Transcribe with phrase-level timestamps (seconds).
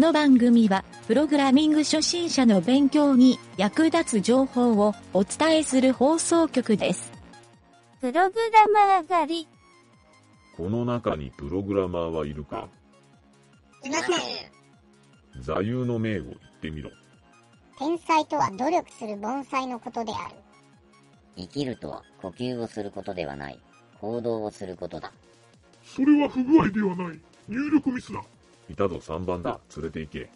[0.00, 7.12] の番組は、プログラミング初心者の勉強に役立つ情報をお伝えする放送局です。
[8.00, 9.48] プログラマー狩り。
[10.56, 12.68] この中にプログラマーはいるか？
[13.84, 15.42] いません。
[15.42, 16.90] 座右の銘を言ってみろ。
[17.78, 20.34] 天才とは努力する盆栽のことである。
[21.36, 23.60] 生きるとは呼吸をすることではない。
[24.00, 25.12] 行動をすることだ。
[25.84, 27.20] それは不具合ではない。
[27.48, 28.22] 入力ミスだ。
[28.70, 29.58] いたぞ3番だ。
[29.76, 30.30] 連れて行け。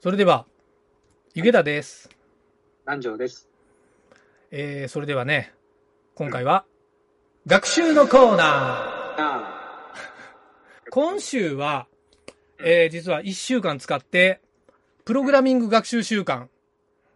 [0.00, 0.46] それでは、
[1.34, 2.08] ゆげたです。
[2.86, 3.48] 南條です。
[4.52, 5.52] えー、それではね、
[6.14, 6.64] 今回は、
[7.48, 8.46] 学習のコーナー。
[9.18, 9.92] あ
[10.90, 11.88] 今週は、
[12.60, 14.40] えー、実は1週間使って、
[15.04, 16.50] プログラミング学習週間。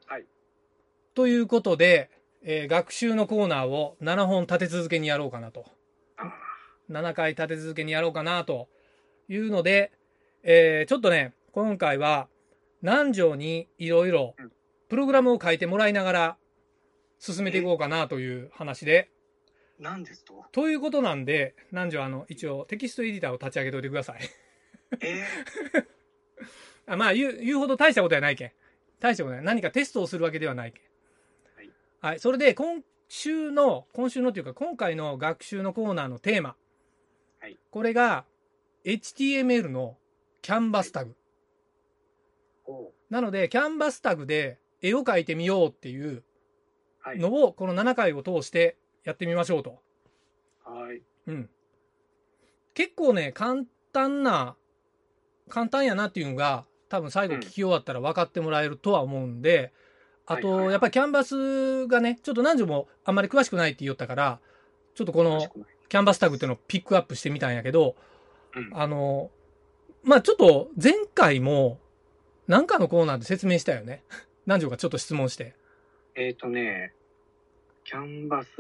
[0.07, 0.27] はい。
[1.15, 2.11] ということで、
[2.43, 5.67] えー学習のコーナーを7本立て続けにやろうかなと。
[6.17, 6.33] あ
[6.91, 8.69] 7回立て続けにやろうかなと
[9.29, 9.93] いうので、
[10.43, 12.29] えーちょっとね、今回は
[12.83, 14.53] 南條にいろいろうん
[14.89, 16.37] プログラムを書いてもらいながら
[17.21, 19.09] 進めていこうかなという話で、
[19.79, 20.45] 何ですと？
[20.51, 24.21] ということなんで、南條あの、一応テキストエディターを立ち上げておいてください。
[25.01, 25.25] え
[26.87, 28.53] あまあ言う、言うほど大したことはないけん。
[28.99, 29.45] 大したことない。
[29.45, 30.83] 何かテストをするわけではないけん。
[32.01, 32.11] はい。
[32.13, 32.21] はい。
[32.21, 36.57] それで、今週の、今週のというか、今回の学習のコーナーのテーマ。
[37.41, 37.59] はい。
[37.71, 38.25] これが、
[38.85, 39.99] HTML の
[40.43, 41.15] キャンバスタグ。
[43.11, 46.23] なので、キャンバスタグで絵を描いてみようっていう
[47.01, 47.19] はい。
[47.19, 49.83] のを、この7回を通してやってみましょうと。
[50.65, 51.03] はい。
[51.27, 51.51] うん。
[52.75, 54.57] 結構ね、簡単な、
[55.49, 59.73] 簡単やなっていうのが、多分最後聞き終わったら分かってもらえるとは思うんで、
[60.31, 64.39] あと、はいはいやっぱりキャンバスがね、ちょっと何時もあんまり詳しくないって言おったから、
[64.95, 65.49] ちょっとこの
[65.89, 67.97] キャンバスタグっていうのをピックアップしてみたんやけど、
[68.55, 69.31] うんあの、
[70.05, 71.81] まあちょっと前回も、
[72.47, 74.05] なんかのコーナーで説明したよね。
[74.47, 75.55] 南條がちょっと質問して。
[76.15, 76.95] えっ、ー、とね、
[77.85, 78.51] キャンバス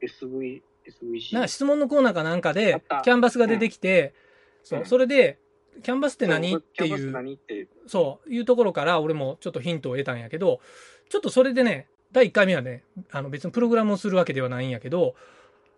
[0.00, 1.34] SV、SVC。
[1.34, 4.14] なんか質問のコーナーかなんかあでキャンバスが出てきて、
[4.62, 5.38] そうう、んそれで、
[5.82, 6.56] キャンバスって何？
[6.56, 7.68] っていう。
[7.86, 10.60] そう、いうところから俺もちょっとヒントを得たんやけど、
[11.08, 15.14] ちょっとそれでね、第1回目はね、あの別にプログラムをするわけではないんやけど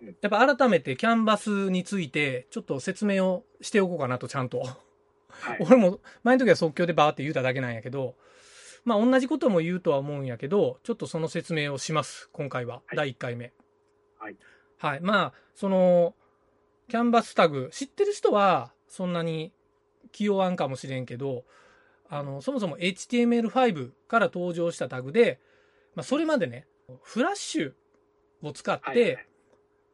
[0.00, 4.60] うん、やっぱ改めてキャンバスについてちょっと説明をしておこうかなとちゃんと。
[5.28, 5.58] はい。
[5.60, 8.14] 俺も前の時は即興でバーって言うただけなんやけど、
[8.84, 12.76] まあ同じことも言うとは思うんやけど、ちょっとその説明をします、今回は。
[12.86, 13.52] はい第1回目。
[14.18, 14.36] はい。
[14.78, 15.00] はい。
[15.00, 16.14] まあ、その、
[16.88, 19.52] キャンバスタグ、知ってる人はそんなに
[20.12, 21.44] 気弱んかもしれんけど、
[22.08, 25.40] あの、そもそも HTML5 から登場したタグで、
[25.94, 26.66] まあそれまでね、
[27.02, 27.72] フラッシュ
[28.42, 29.26] を使って、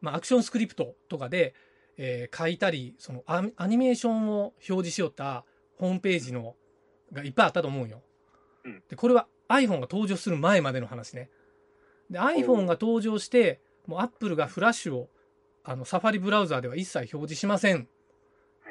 [0.01, 1.53] まあ、アクションスクリプトとかで、
[1.97, 5.45] えー書いたり、そのアアニメーションを表示しよった
[5.77, 6.55] ホームページの
[7.11, 8.01] がいっぱいあったと思うんよ。
[8.65, 11.29] うんで、これは iPhone が登場する前までの話ね。
[12.09, 15.09] で、iPhone が登場して、もう Apple がフラッシュを
[15.63, 17.89] あのサファリブラウザーでは一切表示しません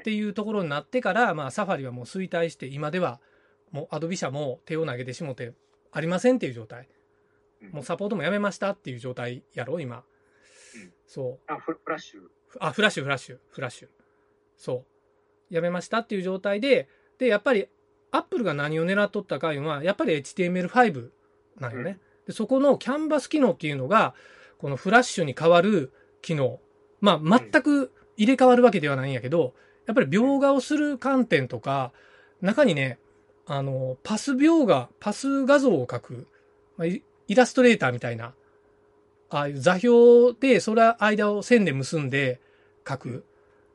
[0.06, 3.18] っていうところになってから、まあ、サファリはもう衰退して、今では
[3.72, 5.52] もう Adobe 社も手を投げてしもて
[5.90, 6.88] ありませんっていう状態。
[7.62, 10.04] うんもうサポートもやめましたっていう状態やろ、今。
[10.76, 11.52] うんそう。
[11.52, 12.20] あ、フフラッシュ。
[12.60, 13.88] あ、フラッシュ、フラッシュ、フラッシュ。
[14.56, 14.84] そ
[15.50, 15.54] う。
[15.54, 16.88] やめましたっていう状態で、
[17.18, 17.66] で、やっぱり、
[18.12, 21.10] アップルが何を狙っとったかいうのは、やっぱり HTML5
[21.58, 21.98] なんよね。
[22.26, 24.14] で、そこのキャンバス機能っていうのが、
[24.58, 25.92] このフラッシュに変わる
[26.22, 26.60] 機能。
[27.00, 29.54] まあ、全く入れ替わるわけではないんやけど、
[29.86, 31.92] やっぱり描画をする観点とか、
[32.40, 32.98] 中にね、
[33.46, 36.26] あの、パス描画、パス画像を描く、
[36.76, 38.34] まあ、イイラストレーターみたいな、
[39.30, 42.40] ああいう座標で、それは間を線で結んで
[42.86, 43.24] 書く。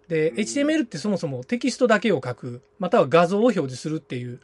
[0.07, 4.39] で、うん HTML ってそもそもテキストだけを書く、または画像を表示するっていう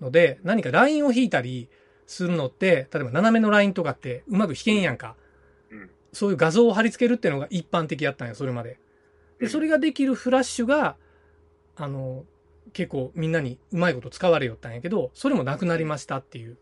[0.00, 1.68] ので、何かラインを引いたり
[2.06, 5.16] するのって、例えば斜めのラインとかってうまく引けんやんか。
[5.70, 5.90] うん。
[6.12, 8.78] そういう画像を貼り付けるっていうのが一般的やったんよ、それまで。
[9.38, 10.96] で、それができるフラッシュが、
[11.76, 12.24] あの、
[12.72, 16.58] 結構みんなにうまいこと使われよったんやけど、それもなくなりましたっていう。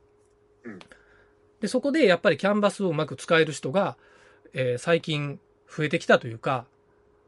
[0.64, 0.78] うん
[1.60, 3.98] で、そこでやっぱりキャンバスをうまく使える人が、
[4.54, 6.64] えー最近増えてきたというか、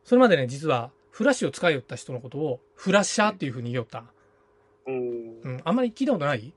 [0.04, 4.04] それまでね、実はフラッシュを使いよった人のことをフラッシャーっていうふうに言いよった。
[4.86, 6.54] うん、あんまり聞いたことない？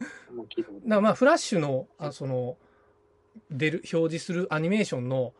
[0.00, 2.56] だからまあフラッシュの、あその、
[3.48, 5.34] 出る、表示するアニメーションの、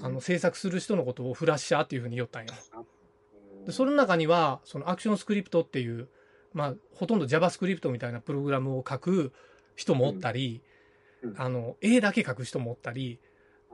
[0.00, 2.52] あの、制作する人のことをフラッシャーっていうふうに言いよったんよ。
[3.64, 6.08] あで、その中には、そのアクションスクリプトっていう、
[6.52, 9.32] まあ、ほとんど JavaScript みたいなプログラムを書く
[9.74, 10.62] 人もおったり、
[11.22, 13.18] うんうんあの、絵だけ書く人もおったり、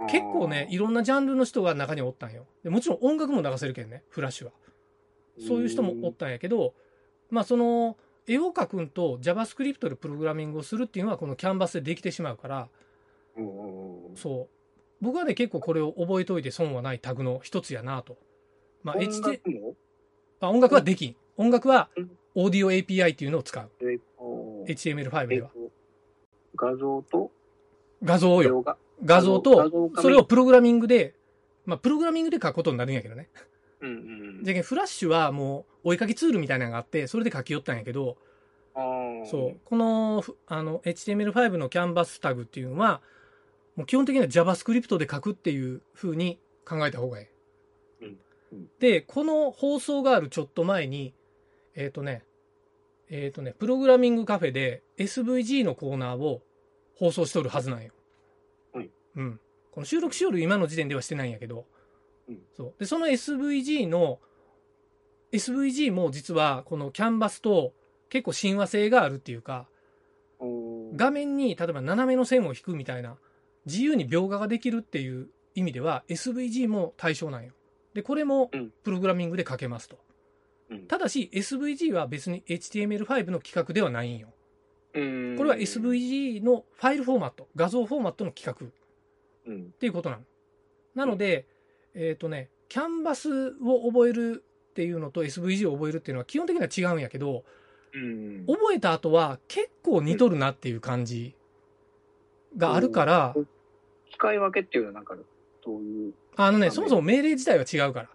[0.09, 2.47] 結構ね、いろんなジャンルの人が中におったんよ。
[2.63, 4.53] でもちろん音楽も流せるけんね、フラッシュは。
[5.47, 6.75] そういう人もおったんやけど、
[7.29, 7.97] まあその、
[8.27, 12.69] 絵を描くんと JavaScript でプログラミングをするっていうのはこのキャンバスでできてしまうから、
[14.17, 14.49] そう。
[15.01, 18.17] 僕はね、結構これを覚えといて損はないタグの一つやなと。
[18.83, 19.75] まあ、音 HT 楽も
[20.41, 21.17] あ音楽はできん。
[21.37, 23.71] 音楽はうんオーディオ API っていうのを使う。
[23.83, 25.51] えっと HTML5 では。
[25.55, 25.73] えっと
[26.57, 27.31] 画像と？
[28.03, 28.63] 画像よ。
[28.63, 31.15] 画画像画とそれをプログラミングで、
[31.67, 33.29] まあ、プログラミングで書くことになるんやけどね。
[33.81, 38.17] うんうんじゃけんフラッシュはもう、お絵かきツールみたいなのがあって、それで書き寄ったんやけど、
[38.75, 39.61] そう。
[39.65, 43.01] この、ふあの、HTML5 のキャンバスタグっていうのは、
[43.77, 47.27] もう基本的には JavaScript で書くっていう風に考えた方がいい。
[48.79, 51.15] で、この放送があるちょっと前に、
[51.75, 52.25] えっ、とね、
[53.09, 56.43] えっ、とね、プログラミングカフェで SVG のコーナーを
[56.97, 57.93] 放送しとるはずなんよ。
[58.73, 59.41] はいうん。
[59.71, 61.67] この収録しよる今の時点ではしてないんやけど、
[62.29, 62.75] うんそう。
[62.79, 64.19] で、その SVG の、
[65.33, 67.73] SVG も実はこのキャンバスと
[68.09, 69.69] 結構親和性があるっていうか、
[70.97, 73.17] 画面に例えば斜めの線を引くみたいな
[73.67, 77.53] 自由に描画ができるっていう意味では SVG も対象なんよ。
[77.95, 78.73] で、これもうん。
[78.83, 79.99] プログラミングで書けますと。
[80.71, 80.87] うん。
[80.87, 84.29] ただし SVG は別に HTML5 の規格ではないんよ。
[84.95, 85.37] うん。
[85.37, 88.69] これは SVG のファイルフォーマット、画像フォーマットの規格っ
[89.47, 89.71] うん。
[89.73, 90.23] ていうことなの。
[90.95, 91.47] なので、
[91.95, 97.45] えっ、とね、キャンバスを覚えるっていうのと SVG を覚えるっていうのは基本的には違うんやけど、
[97.93, 98.47] うん。
[98.47, 101.35] 覚えた後は結構似とるなっていう感じ
[102.57, 103.35] があるから、
[104.13, 105.17] 使い分けっていうのはなんか
[105.65, 108.09] どういうあのね、そもそも命令自体は違うから。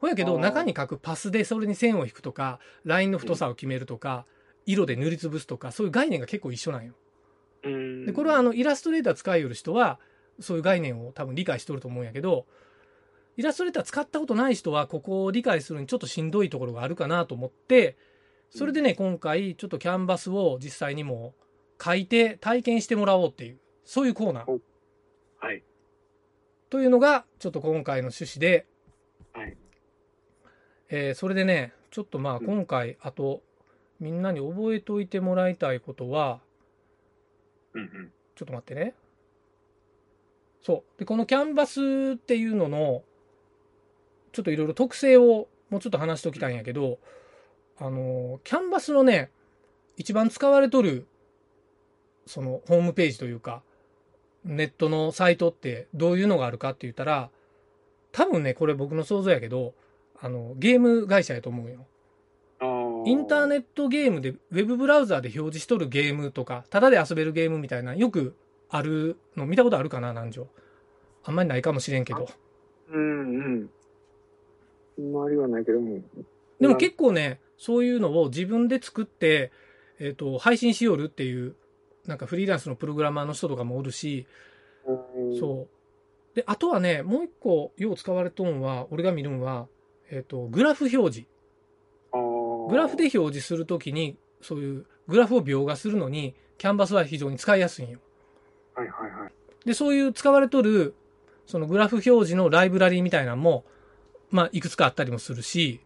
[0.00, 4.26] ほやけど、中に書くパスでそれに線を引くとか、ラインの太さを決めるとか、
[4.66, 6.94] 色で塗りつぶすとか、そういう概念が結構一緒なんよ。
[7.64, 9.98] うんで、これはあの、イラストレーター使いよる人は、
[10.40, 12.46] そういう概念を多分理解しとると思うんやけど、
[13.36, 17.96] イラストレーター使ったことない人は、ここを理解するのにちょっとしんどいところがあるかなと思って、
[18.50, 21.34] それでね、今回、ちょっとキャンバスを実際にも
[21.82, 24.58] 書いて体験してもらおうっていう、そういうコーナー。
[25.38, 25.62] はい
[26.70, 28.66] というのが、ちょっと今回の趣旨で、
[29.32, 29.56] はい
[30.88, 33.42] えーそれでね、ちょっとまあうん今回、あと、
[34.00, 36.40] みんなに覚えておいてもらいたいことは、
[37.74, 38.94] うんうんちょっと待ってね。
[40.62, 40.98] そう。
[40.98, 43.02] で、このキャンバスっていうのの、
[44.32, 46.98] ちょっといろいろ特性をもうちょっと話しておきたいんやけど、
[47.78, 49.30] あの、キャンバスのね、
[49.96, 51.06] 一番使われとる、
[52.26, 53.62] そのホームページというか、
[54.46, 57.30] ネットのサイトってどういうのがあるかって言ったら、
[58.12, 59.74] 多分ね、これ僕の想像やけど、
[60.18, 61.86] あの、ゲーム会社やと思うよ。
[63.04, 68.34] インターネットゲームで、ウェブブラウザーで表示しとるゲームとか、タダで遊べるゲームみたいな、よく
[68.68, 70.48] あるの見たことあるかな、南條。
[71.24, 72.28] あんまりないかもしれんけど。
[72.90, 73.70] うんうん
[74.98, 76.00] 周りはないけども
[76.58, 79.52] でも結構ね、そういうのを自分で作って、
[79.98, 81.54] えっ、と、配信しよるっていう、
[82.06, 84.26] なんかフリーランスのプログラマーの人とかもおるし、
[84.86, 86.36] うんそう。
[86.36, 89.68] で、あとはね、もう一個、よう使われとんは、俺が見るんは、
[90.10, 91.28] えっ、と、グラフ表示。
[92.68, 98.00] グラフで表示するときに、そういうグラフを描画するのに、キャンバスは非常に使いやすいんよ。
[98.74, 99.32] はいはいはい
[99.66, 100.94] で、そういう使われとる、
[101.44, 103.64] そのグラフ表示のライブラリーみたいなのも、
[104.30, 105.80] まあ、いくつかあったりもするし、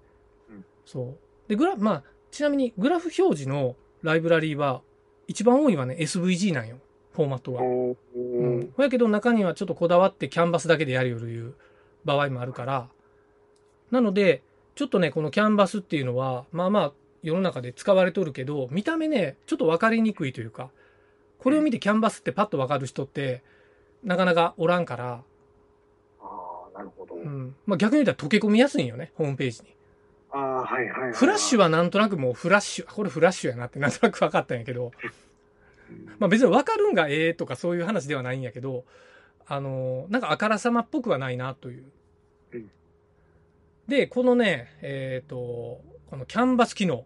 [0.51, 1.19] うんそう。
[1.49, 4.83] で、グラまあ、ちなみにグラフ表示のライブラリーは、
[5.31, 6.79] 一番多いはね、SVG なんよ。
[7.13, 7.63] フォーマットが。
[7.63, 8.73] うん。
[8.77, 11.55] ほやけど中にはちょっとこだわってキャンバスだけでやるよるいう
[12.05, 12.89] 場合もあるから、
[13.93, 14.43] なので、
[14.75, 20.71] ちょっとね、このキャンバスっていうのは、まあまあ、世の中で使われとるけど、見た目ね、ちょっと分かりにくいというか、
[21.39, 23.45] これを見てキャンバスってパッと分かる人って、
[24.03, 25.23] なかなかおらんから、
[26.21, 26.25] あ
[26.75, 27.55] あなるほどうん。
[27.67, 29.77] まあ逆に言ったら溶け込みやすいんよね、ホームページに。
[30.33, 34.93] ああはいはいはいフラッシュはなんとなくもうフラッシュ、これフラッシュやなってなんとなく分かったんやけど、
[36.19, 38.85] まあ別に分かるんがええとかそういう話ではないんやけど、
[39.47, 41.85] あのーなんかあからさまっぽくはないなという
[42.53, 42.71] うん。
[43.89, 45.37] で、このね、えっ、と、
[46.09, 47.05] このキャンバス機能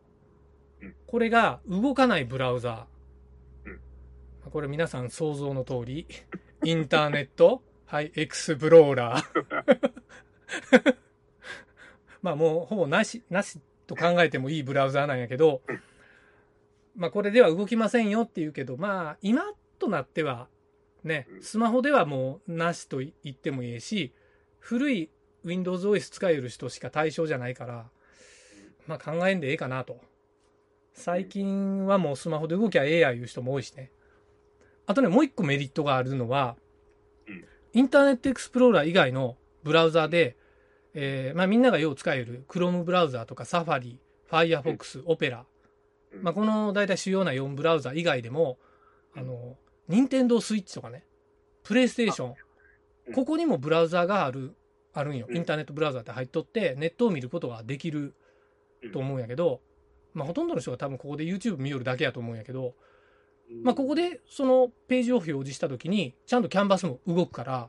[0.82, 0.94] うん。
[1.06, 2.86] これが動かないブラウザ
[3.64, 4.50] うんー。
[4.50, 6.06] これ皆さん想像の通り、
[6.64, 10.94] インターネット、はい、エクスプローラー。
[12.24, 15.60] まあもうほぼなし、なしと考えてもいいブラウザーなんやけど、
[16.96, 19.42] まあこれでは動きませんよっていうけど、まあ今
[19.78, 20.48] となっては
[21.04, 24.14] ね、スマホではもうなしと言ってもいいし、
[24.58, 25.10] 古い
[25.44, 27.90] Windows OS 使える人しか対象じゃないから、
[28.86, 30.00] まあ考えんでええかなと。
[30.94, 33.90] 最近はもうスマホで動きゃええやいう人も多いしね。
[34.86, 36.56] あとね、もう一個メリットがあるのは
[37.26, 40.38] うん、インターネットエクスプローラー以外のブラウザで、
[40.94, 43.98] えーまあ、みんながよう使える Chrome ブラウザーとか Safari、
[44.30, 45.42] Firefox、Opera、
[46.22, 48.58] まあ、この大体主要な4ブラウザ以外でも、
[49.16, 49.56] あの、
[49.88, 51.04] 任天堂スイッチとかね、
[51.64, 52.34] プレイステーション、
[53.08, 53.14] うん。
[53.14, 54.54] ここにもブラウザがある、
[54.92, 55.26] あるんよ。
[55.28, 55.36] うん。
[55.36, 58.14] インターネットブラウザって入っとって、ネットを見ることができる
[58.92, 59.60] と思うんやけど、
[60.12, 62.74] まあ、ほとんどの人が多分ここで YouTube 見よるだけやと思うんやけど、
[63.62, 67.68] まあ、ここでそのページを表示した時に、ちゃんとキャンバスも動くから、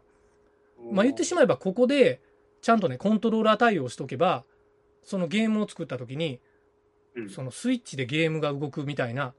[0.92, 2.22] まあ、言ってしまえばここで
[2.66, 4.44] ちゃんとねコントローラー対応しとけば
[5.04, 6.40] そのゲームを作った時に
[7.16, 9.36] うんそのスイッチでゲームが動くみたいな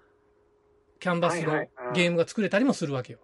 [1.01, 3.19] キャンバスのゲームが作れたりもするわけよ。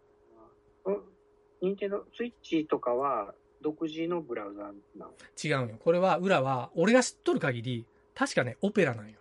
[1.61, 3.33] 任天堂スイッチとかは
[3.63, 4.63] 独自のブラウザ
[4.99, 5.13] なの？
[5.41, 5.77] 違うんよ。
[5.79, 9.21] これは裏は俺が知っとる限り確かねオペラなんよ。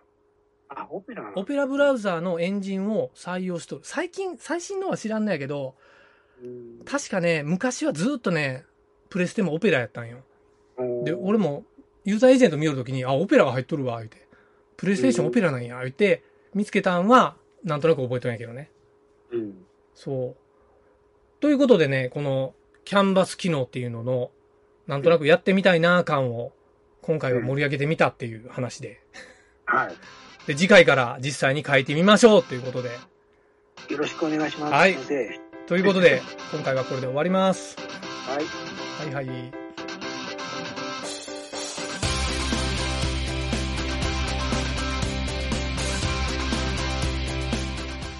[0.68, 3.82] あ、オペラオペラブラウザーのエンジンを採用しとる。
[3.84, 5.76] 最近最新のは知らんのやけど
[6.42, 8.64] うん確かね昔はずっとね
[9.10, 10.24] プレステもオペラやったんよ。
[11.04, 11.64] で、俺も
[12.04, 14.26] ユーザーエージェント見るときに、あ、オペラが入っとるわ、言うて。
[14.76, 16.22] プレイステーションオペラなんや、言って、
[16.54, 18.70] 見つけたんは、なんとなく覚えてないけどね。
[19.30, 19.64] うん。
[19.94, 20.36] そう。
[21.40, 24.30] ということでね、この、キャンバス機能っていうのの、
[24.86, 26.52] なんとなくやってみたいな感を、
[27.02, 29.00] 今回は盛り上げてみたっていう話で。
[29.66, 29.94] はい。
[30.46, 32.90] で、次回から実際に書いてみましょうということで。
[33.88, 34.72] よろしくお願いします。
[34.72, 34.96] はい
[35.68, 36.20] ということで、
[36.52, 37.76] 今回はこれで終わります。
[38.26, 39.12] はい。
[39.12, 39.61] はいはい。